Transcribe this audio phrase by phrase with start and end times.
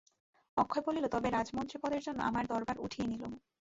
[0.57, 3.33] অক্ষয় বলিল, তবে রাজমন্ত্রী-পদের জন্যে আমার দরবার উঠিয়ে নিলুম।